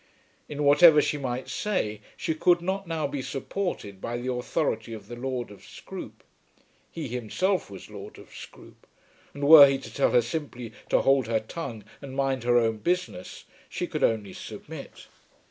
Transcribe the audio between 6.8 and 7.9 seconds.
He himself was